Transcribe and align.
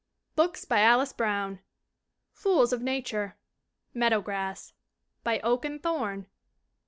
BOOKS 0.35 0.65
BY 0.65 0.79
ALICE 0.81 1.13
BROWN 1.13 1.59
Fools 2.33 2.73
of 2.73 2.81
Nature. 2.81 3.37
Meadow 3.93 4.19
Grass. 4.19 4.73
By 5.23 5.39
Oak 5.41 5.63
and 5.63 5.79
Thorn. 5.83 6.25